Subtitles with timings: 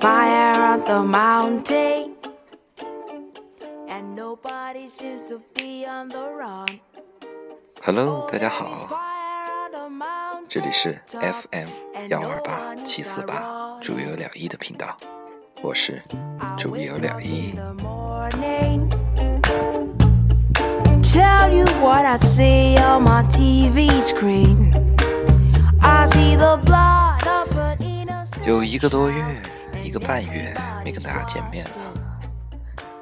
[0.00, 2.14] Fire on the mountain,
[3.90, 6.80] and nobody seems to be on the run.
[7.82, 8.88] Hello，大家好
[9.70, 11.68] on 这里是 FM
[12.08, 14.96] 幺二八七四八主有了一的频道，
[15.60, 16.02] 我是
[16.56, 17.56] 主有了一 in。
[17.56, 18.88] the morning.
[21.02, 24.72] Tell you what I see on my TV screen.
[25.82, 28.46] I see the blood of an innocent.
[28.46, 29.22] 有一个多月，
[29.82, 31.70] 一个半月没跟大家见面了，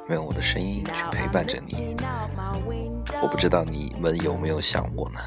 [0.08, 1.94] 没有我的声音去陪伴着你，
[3.20, 5.20] 我不知道你们有没有想我呢。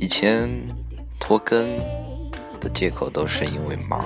[0.00, 0.50] 以前
[1.20, 1.78] 拖更
[2.60, 4.04] 的借口都是因为忙，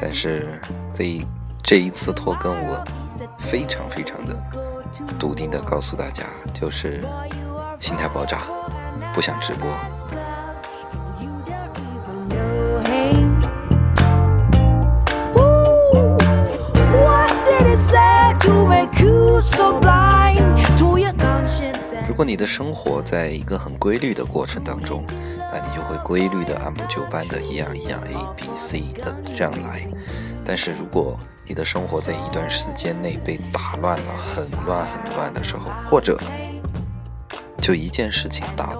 [0.00, 0.60] 但是
[0.92, 1.26] 这一
[1.62, 2.84] 这一次拖更，我
[3.38, 4.63] 非常非常的。
[5.18, 7.04] 笃定的告诉大家，就是
[7.80, 8.42] 心态爆炸，
[9.14, 9.68] 不想直播。
[19.44, 20.13] so blind
[22.06, 25.04] 如果你的生活在一个很规律的过程当中，
[25.38, 29.80] 那你就会规律的按部就班的一样一样 A B C 的这样来。
[30.44, 36.18] 但是如果你的生活在一段时间内被打乱了，很乱很乱的时候，或者
[37.60, 38.74] 就一件事情打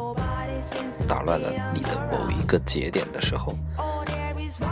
[1.08, 3.56] 打乱了你的某一个节点的时候，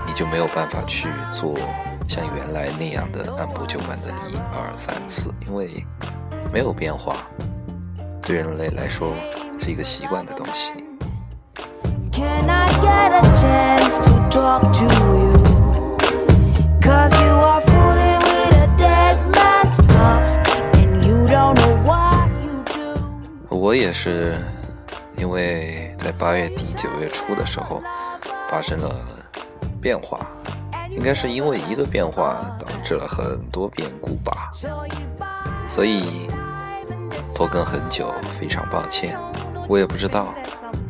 [0.07, 1.59] 你就没有办法去做
[2.07, 5.85] 像原来那样的按部就班的一二三四，因为
[6.53, 7.27] 没有变化，
[8.25, 9.15] 对人类来说
[9.61, 10.73] 是一个习惯的东西。
[12.13, 15.97] Can I get a chance to talk to you?
[16.81, 20.39] Cause you are fooling with a dead man's corpse
[20.75, 23.57] and you don't know what you do.
[23.57, 24.37] 我也是
[25.17, 27.83] 因为在八月底九月初的时候
[28.49, 28.95] 发生了
[29.81, 30.21] 变化，
[30.91, 34.53] 应该是因为一个变化导致了很多变故吧
[35.69, 36.29] 所以
[37.35, 39.19] 拖更很久，非常抱歉。
[39.69, 40.35] 我也不知道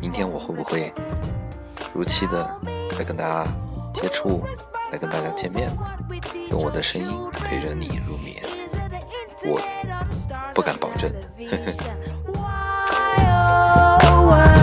[0.01, 0.93] 明天我会不会
[1.93, 2.49] 如期的
[2.97, 3.45] 来跟大家
[3.93, 4.43] 接触，
[4.91, 5.69] 来跟大家见面，
[6.49, 8.41] 用我的声音陪着你入眠。
[9.45, 9.59] 我
[10.53, 11.11] 不敢保证。
[12.27, 14.53] Oh, oh, oh?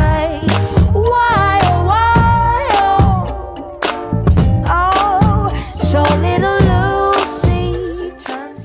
[5.92, 8.12] Oh, little Lucy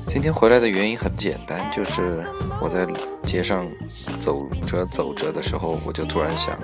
[0.06, 2.24] 今天回来的原因很简单，就是
[2.60, 2.86] 我在
[3.24, 3.66] 街上
[4.18, 6.54] 走着走着的时候，我就突然想，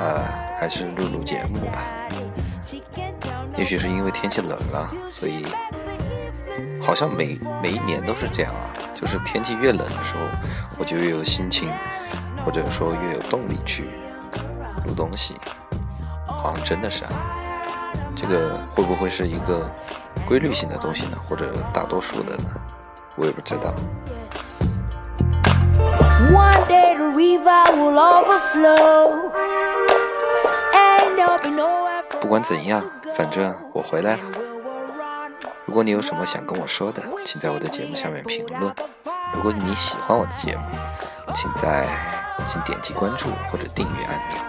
[0.00, 0.24] 啊，
[0.58, 1.82] 还是录录节目吧。
[3.56, 5.46] 也许是因为天气冷了，所以
[6.82, 10.26] 好像每每一年都是这样啊，就是天气越冷的时候，
[10.78, 11.70] 我就越有心情，
[12.44, 13.84] 或者说越有动力去
[14.86, 15.34] 录东西。
[16.26, 17.10] 好像真的是啊，
[18.16, 19.70] 这个会不会是一个
[20.26, 21.16] 规律性的东西呢？
[21.16, 22.50] 或者大多数的呢？
[23.16, 23.72] 我也不知道。
[26.34, 29.30] One day the river will overflow.
[30.74, 32.82] And there'll be nowhere for 不管怎样，
[33.14, 34.20] 反正我回来了。
[35.64, 38.74] 如果你有什么想跟我说的，请在我的节目下面评论。
[39.32, 40.62] 如果你喜欢我的节目，
[41.32, 41.86] 请在
[42.48, 44.40] 请点击关注或者订阅按钮。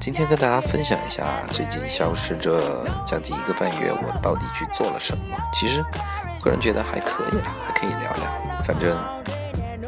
[0.00, 5.36] 今天跟大家分享一下最近消失这将近一个半月，我到底去做了什么。
[5.52, 5.84] 其实，
[6.42, 8.64] 个人觉得还可以啦，还可以聊聊。
[8.64, 8.96] 反正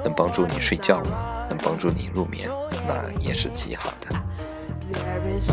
[0.08, 2.48] 能帮助你睡觉吗，能帮助你入眠，
[2.86, 4.16] 那也是极好的。
[4.90, 5.50] There is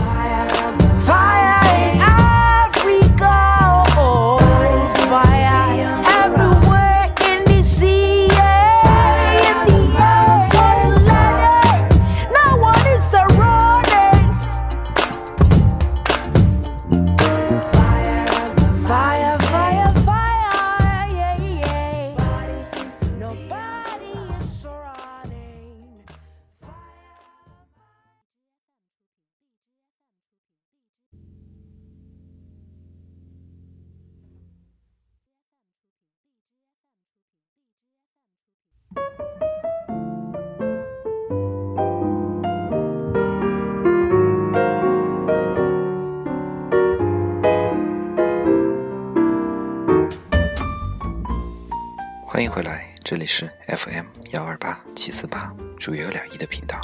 [52.55, 56.79] 回来，这里是 FM 幺二八七四八主有了一的频道，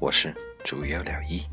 [0.00, 0.34] 我是
[0.64, 1.44] 主有了一。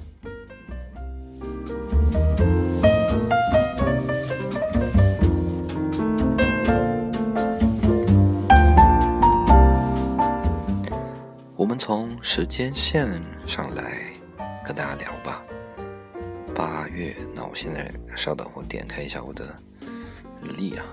[11.55, 13.07] 我们从时间线
[13.47, 13.99] 上来
[14.65, 15.43] 跟大家聊吧。
[16.55, 19.45] 八月，那我现在稍等，我点开一下我的
[20.41, 20.83] 日历啊。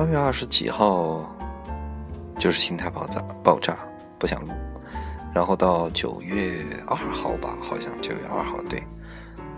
[0.00, 1.30] 八月二十几号
[2.38, 3.76] 就是心态爆炸，爆炸
[4.18, 4.52] 不想录。
[5.34, 8.82] 然后到九月二号吧，好像九月二号对，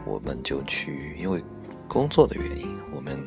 [0.04, 1.40] 我们就去，因为
[1.86, 3.24] 工作的原因，我们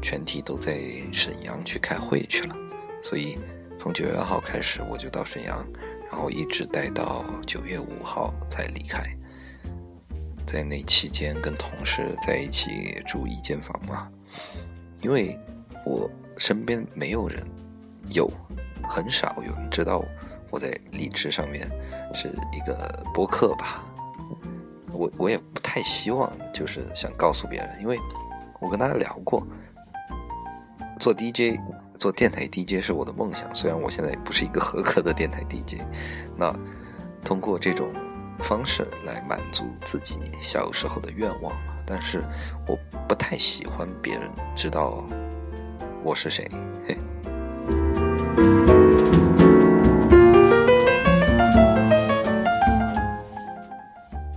[0.00, 0.80] 全体都在
[1.12, 2.56] 沈阳去开会去了。
[3.02, 3.38] 所以
[3.78, 5.62] 从九月二号开始，我就到沈阳，
[6.10, 9.04] 然后一直待到九月五号才离开。
[10.46, 14.08] 在那期间，跟同事在一起住一间房嘛，
[15.02, 15.38] 因为。
[15.84, 17.42] 我身边没有人，
[18.10, 18.30] 有
[18.82, 20.04] 很少有人知道
[20.50, 21.70] 我在荔枝上面
[22.14, 23.84] 是一个播客吧。
[24.92, 27.98] 我我也不太希望，就是想告诉别人，因为
[28.60, 29.46] 我跟大家聊过，
[31.00, 31.58] 做 DJ
[31.98, 33.52] 做电台 DJ 是我的梦想。
[33.54, 35.82] 虽然我现在也不是一个合格的电台 DJ，
[36.36, 36.56] 那
[37.24, 37.88] 通过这种
[38.40, 41.52] 方式来满足自己小时候的愿望。
[41.84, 42.22] 但是
[42.66, 45.04] 我不太喜欢别人知道。
[46.04, 46.46] 我是谁？
[46.86, 46.94] 嘿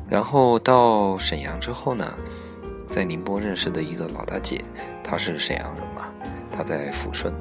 [0.10, 2.06] 然后到沈阳之后呢，
[2.90, 4.64] 在宁波认识的一个老大姐，
[5.04, 6.08] 她是沈阳人嘛，
[6.50, 7.34] 她在抚顺。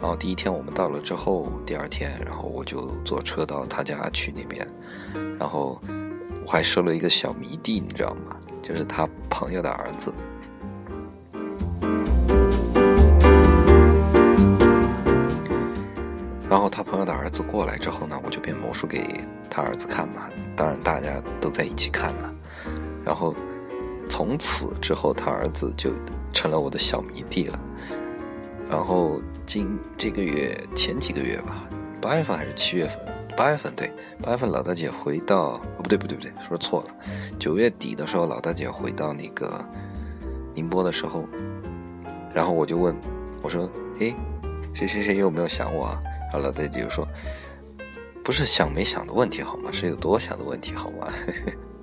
[0.00, 4.66] 然后第一天我们到了之后，第二天，然后我就坐车到她家去那边。
[5.38, 5.80] 然后
[6.44, 8.36] 我还收了一个小迷弟，你知道吗？
[8.60, 10.12] 就是他朋友的儿子。
[17.28, 19.04] 儿子过来之后呢，我就变魔术给
[19.50, 20.30] 他儿子看嘛。
[20.56, 22.34] 当然大家都在一起看了。
[23.04, 23.34] 然后
[24.08, 25.90] 从此之后，他儿子就
[26.32, 27.60] 成了我的小迷弟了。
[28.66, 31.68] 然后今这个月前几个月吧，
[32.00, 32.98] 八月份还是七月份？
[33.36, 33.92] 八月份对，
[34.22, 36.86] 八月份老大姐回到哦不对不对不对，说错了。
[37.38, 39.62] 九月底的时候，老大姐回到那个
[40.54, 41.28] 宁波的时候，
[42.32, 42.96] 然后我就问
[43.42, 43.70] 我说
[44.00, 44.16] ：“诶，
[44.72, 47.08] 谁谁谁有没有想我啊？”然后老大姐就说
[48.22, 49.70] ：“不是想没想的问题好吗？
[49.72, 51.08] 是有多想的问题好吗？”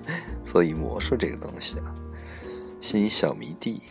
[0.45, 1.93] 所以魔术这个东西啊，
[2.79, 3.81] 吸引小迷弟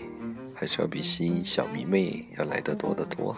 [0.55, 3.37] 还是要比吸引小迷妹要来得多得多。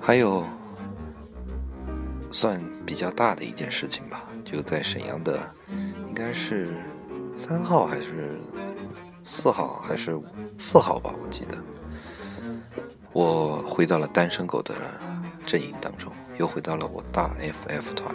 [0.00, 0.44] 还有，
[2.32, 5.38] 算比较大的一件事情吧，就在沈阳的。
[6.22, 6.68] 应该是
[7.34, 8.38] 三号还是
[9.24, 10.16] 四号还是
[10.56, 11.12] 四号吧？
[11.20, 11.58] 我记得
[13.12, 14.72] 我回到了单身狗的
[15.44, 18.14] 阵营当中，又回到了我大 FF 团。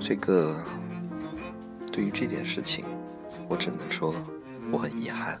[0.00, 0.58] 这个
[1.92, 2.84] 对于这件事情，
[3.48, 4.12] 我只能说
[4.72, 5.40] 我很遗憾。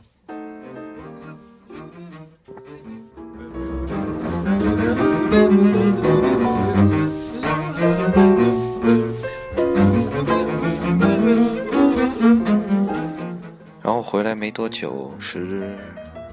[14.50, 15.78] 没多久，十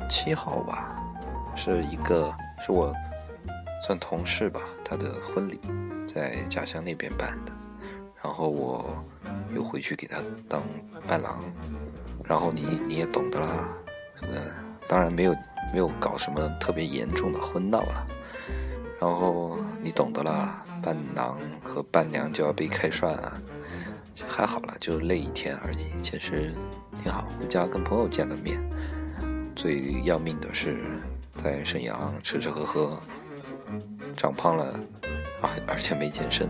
[0.09, 0.89] 七号吧，
[1.55, 2.33] 是一个
[2.65, 2.91] 是我
[3.85, 5.61] 算同事吧，他的婚礼
[6.07, 7.51] 在家乡那边办的，
[8.23, 8.83] 然后我
[9.53, 10.17] 又回去给他
[10.49, 10.63] 当
[11.05, 11.43] 伴郎，
[12.23, 13.69] 然后你你也懂得啦，
[14.23, 14.29] 呃，
[14.87, 15.35] 当然没有
[15.71, 18.07] 没有搞什么特别严重的婚闹了，
[18.99, 23.39] 然后你懂得啦，伴郎和伴娘就要被开涮啊。
[24.27, 26.53] 还好了，就累一天而已，其实
[27.03, 27.27] 挺好。
[27.39, 28.57] 回家跟朋友见了面，
[29.55, 30.77] 最要命的是
[31.35, 32.99] 在沈阳吃吃喝喝，
[34.15, 34.79] 长胖了，
[35.41, 36.49] 啊，而且没健身。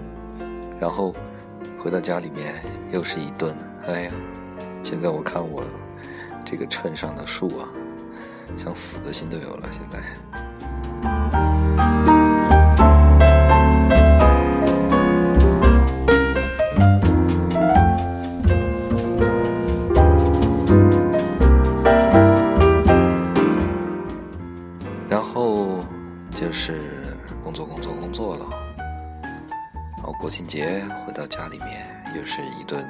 [0.80, 1.14] 然后
[1.80, 3.58] 回到家里面又是一顿，
[3.88, 4.12] 哎呀，
[4.84, 5.64] 现在我看我
[6.46, 7.68] 这个秤上的数啊，
[8.56, 9.70] 想死的心都有了。
[9.72, 10.47] 现在。
[30.38, 32.88] 庆节回到家里面，又是一顿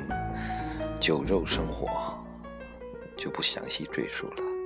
[1.00, 1.88] 酒肉生活，
[3.16, 4.57] 就不详细赘述了。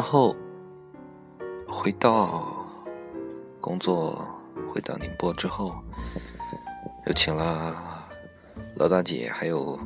[0.00, 0.34] 然后
[1.68, 2.56] 回到
[3.60, 4.26] 工作，
[4.72, 5.74] 回到宁波之后，
[7.06, 8.08] 又请了
[8.76, 9.78] 老大姐还有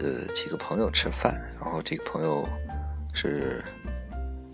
[0.00, 1.40] 呃几个朋友吃饭。
[1.60, 2.44] 然后这个朋友
[3.14, 3.64] 是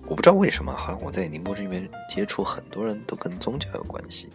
[0.06, 4.30] 我不知道为什么，好像我在宁波这边接触很多人都跟宗教有关系，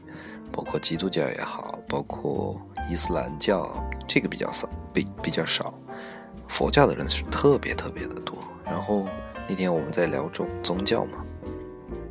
[0.52, 3.72] 包括基督教也好，包括伊斯兰教，
[4.08, 5.72] 这个比较少，比比较少。
[6.48, 8.36] 佛教的人是特别特别的多。
[8.66, 9.06] 然后
[9.48, 11.24] 那天我们在聊宗宗教嘛，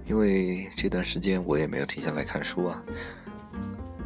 [0.06, 2.82] 因为这段时间我也没有停下来看书啊。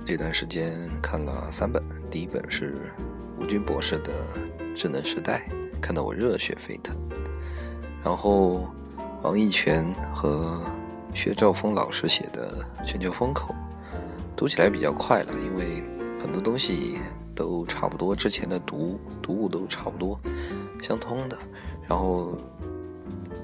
[0.04, 2.74] 这段时间看了三本，第一本是
[3.38, 4.12] 吴军博士的
[4.74, 5.46] 《智能时代》，
[5.80, 6.96] 看得我热血沸腾。
[8.04, 8.68] 然后
[9.22, 10.62] 王一泉和
[11.12, 13.54] 薛兆丰老师写的《全球风口》，
[14.36, 15.82] 读起来比较快了，因为
[16.20, 16.98] 很多东西。
[17.34, 20.18] 都差不多，之前的读读物都差不多，
[20.82, 21.38] 相通的。
[21.86, 22.34] 然后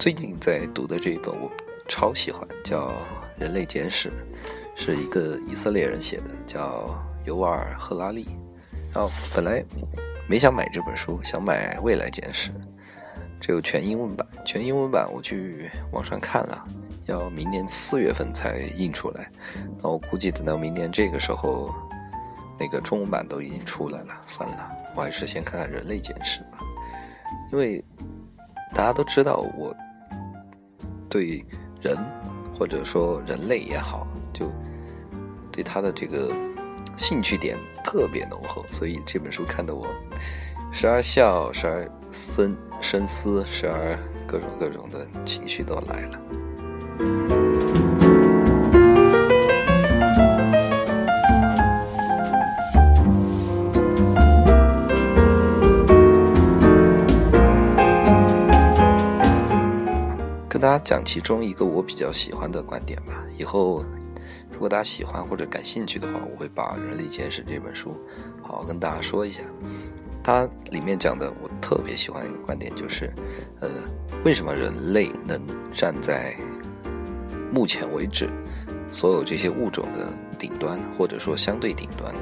[0.03, 1.49] 最近在读的这一本我
[1.87, 2.89] 超喜欢，叫
[3.37, 4.09] 《人类简史》，
[4.75, 8.27] 是一个以色列人写的，叫尤瓦尔·赫拉利。
[8.93, 9.63] 然后本来
[10.27, 12.51] 没想买这本书，想买《未来简史》，
[13.39, 14.27] 只有全英文版。
[14.43, 16.65] 全英文版我去网上看了，
[17.05, 19.31] 要明年四月份才印出来。
[19.81, 21.73] 那我估计等到明年这个时候。
[22.59, 26.59] 那个中文版都已经出来了，算了，我还是先看看《人类简史》吧，
[27.53, 27.81] 因为
[28.75, 29.73] 大家都知道我
[31.13, 31.45] 对
[31.79, 31.95] 人
[32.57, 34.51] 或者说人类也好，就
[35.51, 36.33] 对他的这个
[36.95, 39.85] 兴趣点特别浓厚，所以这本书看得我
[40.71, 47.62] 时而笑，时而深深思，时而各种各种的情绪都来了。
[60.83, 63.23] 讲其中一个我比较喜欢的观点吧。
[63.37, 63.83] 以后
[64.51, 67.95] 如果大家喜欢或者感兴趣的话，我会把《人类简史》这本书
[68.41, 69.41] 好好跟大家说一下。
[70.23, 73.11] 它里面讲的我特别喜欢一个观点，就是
[73.59, 73.69] 呃，
[74.23, 75.41] 为什么人类能
[75.73, 76.33] 站在
[77.51, 78.29] 目前为止
[78.91, 82.13] 所有这些物种的顶端，或者说相对顶端？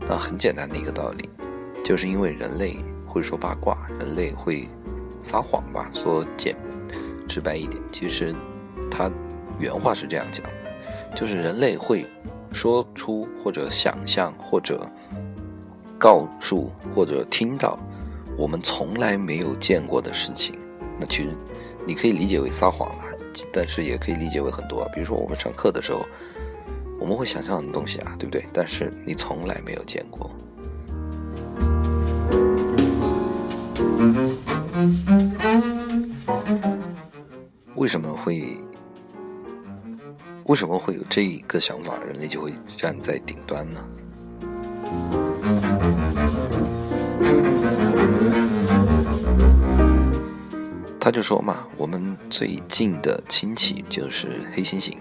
[0.00, 1.28] 那很简单的一个道理，
[1.82, 2.76] 就是因为人类
[3.06, 4.68] 会说八卦，人类会
[5.22, 6.54] 撒谎吧，说简。
[7.30, 8.34] 直白一点，其实
[8.90, 9.08] 他
[9.60, 12.04] 原话是这样讲的，就是人类会
[12.52, 14.84] 说出或者想象或者
[15.96, 17.78] 告诉或者听到
[18.36, 20.58] 我们从来没有见过的事情。
[20.98, 21.30] 那其实
[21.86, 23.04] 你可以理解为撒谎了，
[23.52, 24.84] 但是也可以理解为很多。
[24.92, 26.04] 比如说我们上课的时候，
[26.98, 28.44] 我们会想象很多东西啊，对不对？
[28.52, 30.28] 但是你从来没有见过。
[37.80, 38.58] 为什么会
[40.44, 41.96] 为什么会有这一个想法？
[42.06, 43.82] 人类就会站在顶端呢？
[51.00, 54.92] 他就说嘛，我们最近的亲戚就是黑猩猩，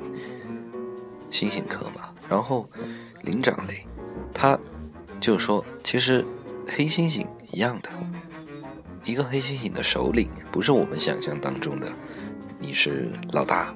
[1.30, 2.14] 猩猩科嘛。
[2.30, 2.70] 然后
[3.24, 3.86] 灵长类，
[4.34, 4.58] 他
[5.20, 6.26] 就说，其实
[6.66, 7.90] 黑猩猩一样的，
[9.04, 11.92] 一个黑猩猩的首领不是我们想象当中的。
[12.70, 13.74] 你是老大，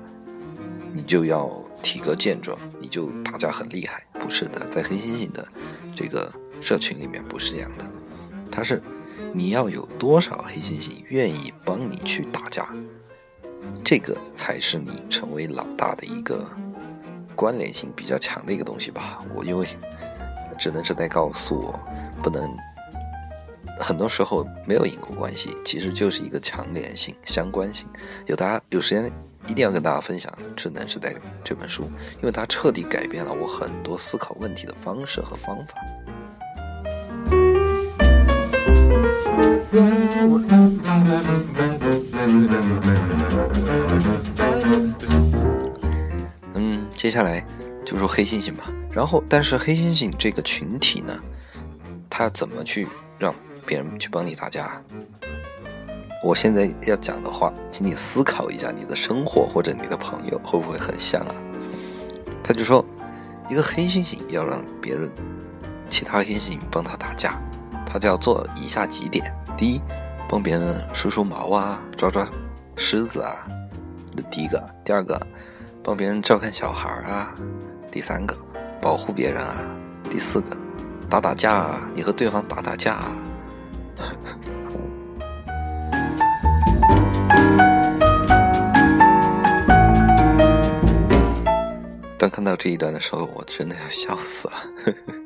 [0.94, 1.50] 你就要
[1.82, 4.06] 体格健壮，你就打架很厉害。
[4.20, 5.44] 不是的，在黑猩猩的
[5.96, 6.32] 这个
[6.62, 7.84] 社群里面不是这样的，
[8.52, 8.80] 他是
[9.34, 12.70] 你要有多少黑猩猩愿意帮你去打架，
[13.84, 16.48] 这个才是你成为老大的一个
[17.36, 19.26] 关联性比较强的一个东西吧。
[19.34, 19.68] 我因为
[20.60, 21.80] 只能是在告诉我，
[22.22, 22.48] 不能。
[23.84, 27.86] 很多时候没有因果关系，其实就是一个强连性、相关性。
[28.26, 29.12] 有大家有时间
[29.46, 31.10] 一定要跟大家分享《智能时代》
[31.44, 31.84] 这本书，
[32.18, 35.76] 因为它彻底改变了我很多思考问题的方式和方法。
[46.54, 47.46] 嗯，接下来
[47.84, 48.72] 就说黑猩猩吧。
[48.92, 51.20] 然后，但是黑猩猩这个群体呢，
[52.10, 52.88] 它怎么去
[53.20, 53.36] 让？
[53.66, 54.82] 别人去帮你打架，
[56.24, 61.36] 我现在要讲的话，请你思考一下，你的生活或者你的朋友会不会很像啊？
[62.44, 62.86] 他就说，
[63.50, 65.10] 一个黑猩猩要让别人
[65.90, 67.40] 其他黑猩猩帮他打架，
[67.86, 69.82] 他就要做以下几点：第一，
[70.28, 72.28] 帮别人梳梳毛啊，抓抓
[72.76, 73.46] 虱子啊，
[74.16, 75.20] 这第一个；第二个，
[75.84, 77.34] 帮别人照看小孩啊；
[77.92, 78.36] 第三个，
[78.82, 79.56] 保护别人啊；
[80.10, 80.56] 第四个，
[81.10, 83.12] 打打架啊，你和对方打打架啊。
[92.18, 94.54] 当看到这一段的时候我真的要笑死了。
[94.86, 95.23] 呵呵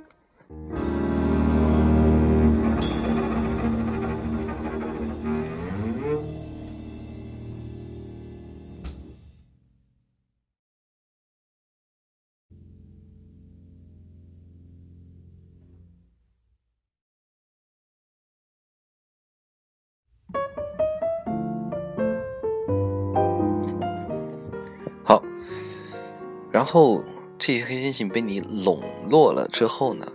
[26.67, 27.01] 后
[27.39, 30.05] 这些黑猩猩被你笼络了之后呢，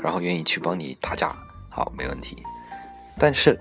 [0.00, 1.32] 然后愿意去帮你打架，
[1.70, 2.42] 好，没问题。
[3.18, 3.58] 但是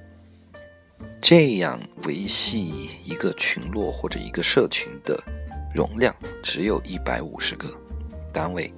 [1.22, 5.24] 这样维系一个群落或者一个社群的
[5.76, 7.70] 容量只有一百五十个
[8.34, 8.74] 单位，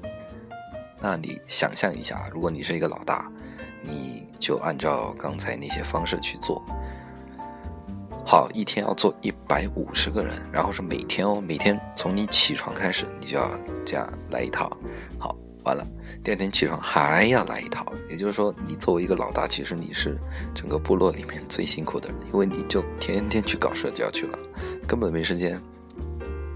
[1.00, 3.32] 那你想象一下，如果你是一个老大，
[3.82, 6.62] 你就按照刚才那些方式去做。
[8.25, 13.51] 好，一天要做一百五十个人，然后是每天哦，每天从你起床开始，你就要
[13.86, 14.75] 这样来一套。
[15.20, 15.86] 好，完了，
[16.24, 17.86] 第二天起床还要来一套。
[18.10, 20.18] 也就是说，你作为一个老大，其实你是
[20.56, 24.39] 整个部落里面最辛苦的人，因为你就天天去搞社交去了，
[24.88, 25.62] 根本没时间。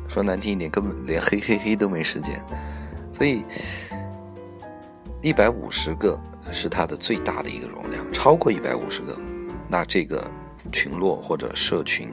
[0.07, 2.41] 说难听一点，根本连嘿嘿嘿都没时间。
[3.11, 3.43] 所以，
[5.21, 6.17] 一百五十个
[6.49, 9.15] 是它的最大的一个容量，超过一百五十个，
[9.67, 10.25] 那这个。
[10.71, 12.11] 群落或者社群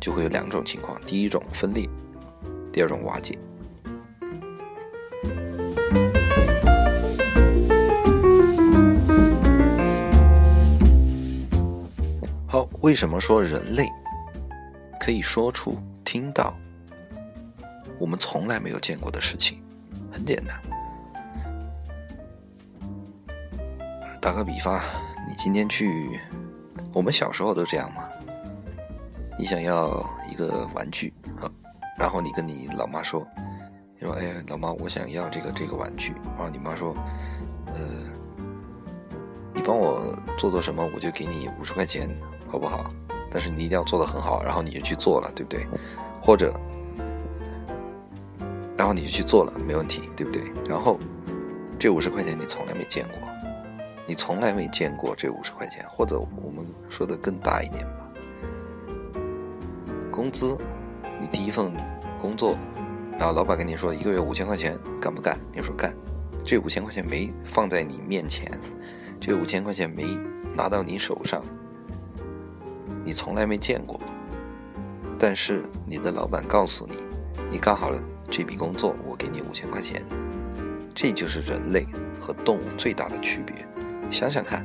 [0.00, 1.88] 就会有两种情况：第一种分裂，
[2.72, 3.38] 第二种瓦解。
[12.46, 13.86] 好，为什么说人类
[15.00, 16.56] 可以说出、听到
[17.98, 19.60] 我们从来没有见过的事情？
[20.12, 20.60] 很简单，
[24.20, 24.80] 打个比方，
[25.28, 26.20] 你今天去。
[26.96, 28.08] 我们小时候都这样嘛。
[29.38, 31.44] 你想要一个玩具啊，
[31.98, 33.22] 然后你跟你老妈说
[34.00, 36.96] ：“你说，哎，老妈，我想要这个这个玩具。”然后你妈说
[37.68, 37.74] ：“呃，
[39.52, 42.08] 你帮我做做什么，我就给你五十块钱，
[42.50, 42.90] 好不好？
[43.30, 45.66] 但是你一定要做的很好。”然后你就去做了，对不对？
[46.22, 46.58] 或者，
[48.74, 50.50] 然后你就去做了，没问题，对不对？
[50.66, 50.98] 然后
[51.78, 53.18] 这五十块钱你从来没见过。
[54.08, 58.08] 你从来没见过这五十块钱，或者我们说的更大一点吧，
[60.12, 60.56] 工资，
[61.20, 61.72] 你第一份
[62.20, 62.56] 工作，
[63.18, 65.36] 然后老板跟你说一个月五千块钱，干不干？
[65.52, 65.92] 你说干，
[66.44, 68.48] 这五千块钱没放在你面前，
[69.20, 70.04] 这五千块钱没
[70.54, 71.42] 拿到你手上，
[73.04, 74.00] 你从来没见过，
[75.18, 76.96] 但是你的老板告诉你，
[77.50, 80.00] 你干好了这笔工作，我给你五千块钱，
[80.94, 81.84] 这就是人类
[82.20, 83.66] 和动物最大的区别。
[84.10, 84.64] 想想看，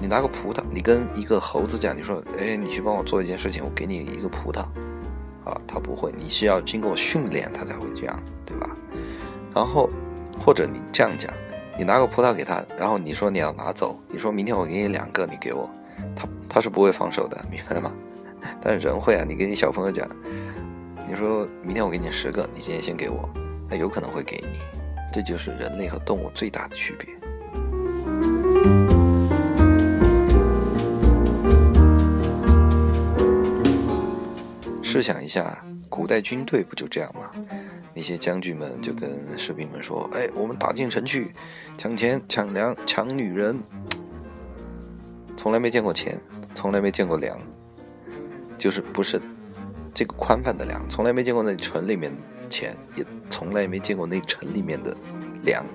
[0.00, 4.64] 你拿个葡萄，你跟一个猴子讲，你说：“哎，你去帮我做一件事情，我给你一个葡萄。”
[5.44, 8.70] 啊，他不会，你需要经过训练，他才会这样，对吧？
[9.54, 9.90] 然后，
[10.42, 11.30] 或者你这样讲，
[11.78, 15.68] 你拿个葡萄给他，然后你说你要拿走，你说明天我给你两个，你给我，
[16.16, 17.92] 他他是不会放手的，明白吗？
[18.60, 20.08] 但是人会啊，你跟你小朋友讲，
[21.06, 23.28] 你说明天我给你十个，你今天先给我，
[23.68, 24.58] 他有可能会给你，
[25.12, 27.08] 这就是人类和动物最大的区别。
[34.94, 37.28] 试想一下，古代军队不就这样吗？
[37.92, 41.34] 那些将军们就跟士兵们说：“哎，我们打进城去，
[41.76, 43.58] 抢钱、抢粮、抢女人。
[45.36, 46.16] 从来没见过钱，
[46.54, 47.36] 从来没见过粮，
[48.56, 49.20] 就是不是
[49.92, 52.12] 这个宽泛的粮，从来没见过那城里面
[52.48, 54.96] 钱，也从来没见过那城里面的
[55.42, 55.66] 粮。”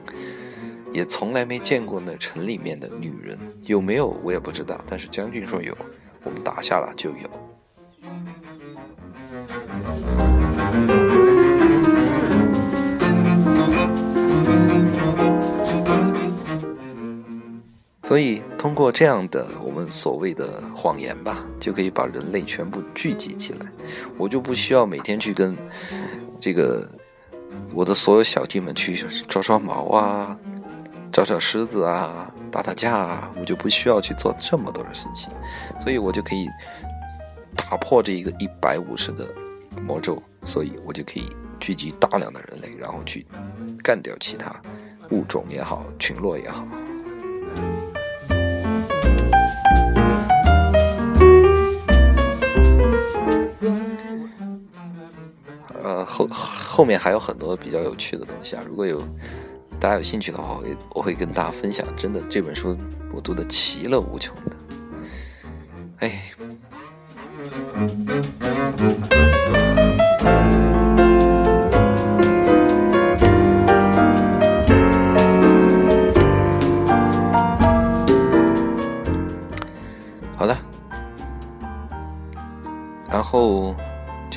[0.94, 4.80] 也从来没见过那城里面的女人，有没有我也不知道。
[4.88, 5.78] 但是将军说有，
[6.24, 7.49] 我们打下了就有。
[18.10, 23.68] 所以通过这样的我们所谓的谎言吧，就可以把人类全部聚集起来。
[24.18, 25.56] 我就不需要每天去跟
[26.40, 26.90] 这个
[27.72, 28.96] 我的所有小弟们去
[29.28, 30.36] 抓抓毛啊。
[31.12, 35.30] 找找狮子啊，打打架啊，我就不需要去做这么多的事情，
[35.80, 36.48] 所以我就可以
[37.56, 39.28] 打破这一个一百五十的
[39.86, 41.24] 魔咒，所以我就可以
[41.60, 43.24] 聚集大量的人类，然后去
[43.84, 44.52] 干掉其他
[45.12, 46.66] 物种也好，群落也好。
[56.30, 59.02] 后面还有很多比较有趣的东西啊，如果有，
[59.80, 62.78] 大家有兴趣的话，我会我会跟大家分享，真的这本书
[63.14, 64.52] 我读的其乐无穷的。
[66.00, 66.22] 哎。
[80.36, 80.58] 好的。
[83.10, 83.76] 然后。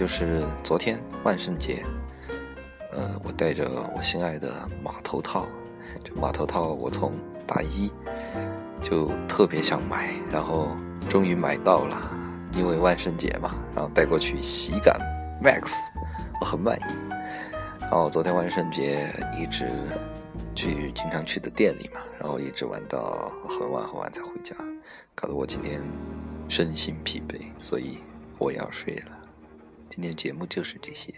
[0.02, 1.84] 就是昨天万圣节，
[2.90, 5.46] 呃，我戴着我心爱的马头套，
[6.02, 7.12] 这马头套我从
[7.46, 7.88] 大一
[8.80, 10.76] 就特别想买，然后
[11.08, 12.10] 终于买到了，
[12.56, 15.00] 因为万圣节嘛，然后带过去喜感
[15.40, 15.72] max，
[16.40, 17.12] 我很满意。
[17.82, 19.70] 然后昨天万圣节一直
[20.52, 24.52] 去经常去的店里嘛，然后一直玩到很晚很晚才回家，
[25.14, 25.80] 搞得我今天
[26.48, 27.98] 身心疲惫，所以
[28.36, 29.21] 我要睡了。
[29.94, 31.12] 今天节目就是这些，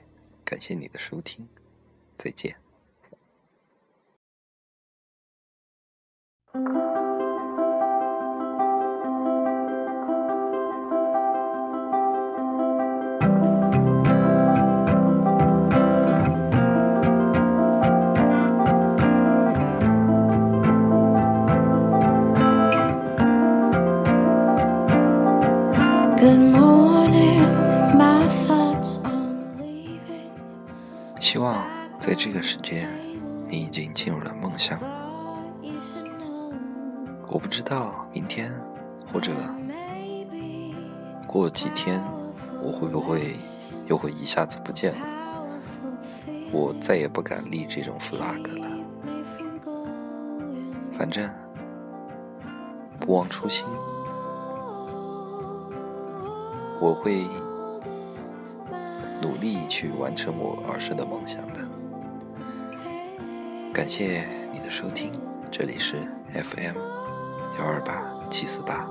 [0.45, 1.47] 感谢你的收听，
[2.19, 2.57] 再见。
[26.17, 26.74] Good morning,
[32.25, 32.89] 这个时间，
[33.51, 34.79] 你已经进入了梦乡。
[37.29, 38.51] 我不知道明天
[39.13, 39.31] 或者
[41.27, 42.03] 过几天，
[42.63, 43.37] 我会不会
[43.89, 45.07] 又会一下子不见了？
[46.51, 48.69] 我再也不敢立这种 flag 了。
[50.97, 51.31] 反正
[52.99, 53.67] 不忘初心，
[56.81, 57.27] 我会
[59.21, 61.61] 努力去完成我儿时的梦想的。
[63.75, 65.11] 感谢你的收听，
[65.51, 65.97] 这里是
[66.33, 66.77] FM
[67.59, 68.89] 幺二八七四八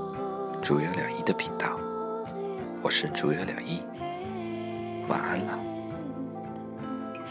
[0.62, 1.80] 竹有两一的频道，
[2.82, 3.82] 我是竹有两一，
[5.08, 5.58] 晚安了。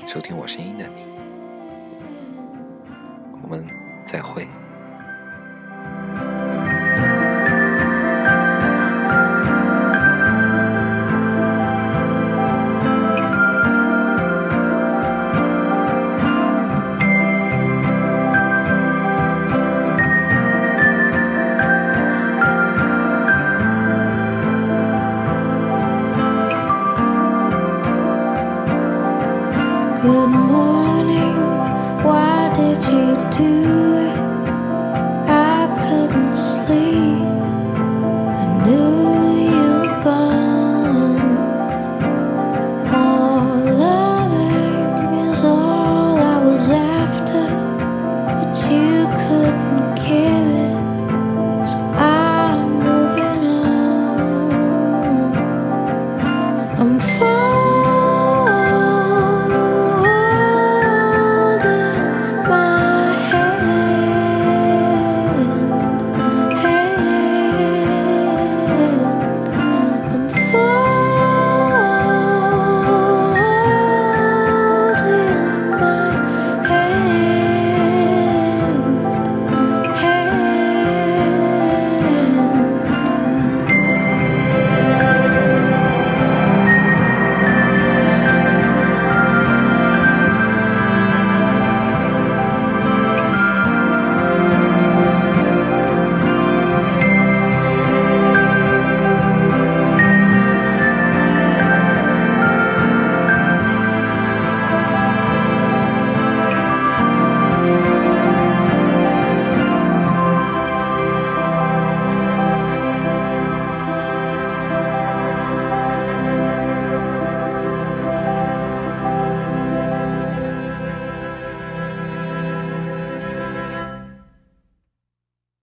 [0.07, 1.05] 收听我声音的你，
[3.43, 3.69] 我们
[4.07, 4.49] 再会。